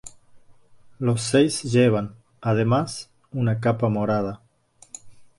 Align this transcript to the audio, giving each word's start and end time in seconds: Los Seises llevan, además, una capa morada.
Los 0.97 1.21
Seises 1.21 1.71
llevan, 1.71 2.15
además, 2.41 3.11
una 3.31 3.59
capa 3.59 3.87
morada. 3.87 4.41